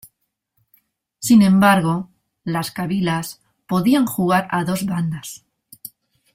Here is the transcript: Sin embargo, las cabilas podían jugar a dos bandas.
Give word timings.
Sin 1.19 1.43
embargo, 1.43 2.09
las 2.43 2.71
cabilas 2.71 3.39
podían 3.67 4.07
jugar 4.07 4.47
a 4.49 4.63
dos 4.63 4.87
bandas. 4.87 5.45